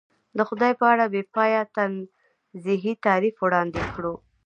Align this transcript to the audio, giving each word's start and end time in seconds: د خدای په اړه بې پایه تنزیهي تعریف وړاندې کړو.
د 0.37 0.39
خدای 0.49 0.73
په 0.79 0.85
اړه 0.93 1.05
بې 1.13 1.21
پایه 1.35 1.61
تنزیهي 1.75 2.93
تعریف 3.05 3.35
وړاندې 3.39 3.81
کړو. 3.93 4.13